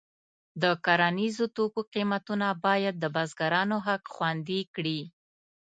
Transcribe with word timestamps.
د 0.61 0.63
کرنیزو 0.85 1.45
توکو 1.55 1.81
قیمتونه 1.93 2.47
باید 2.65 2.95
د 2.99 3.05
بزګرانو 3.15 3.77
حق 3.87 4.03
خوندي 4.15 4.61
کړي. 4.75 4.99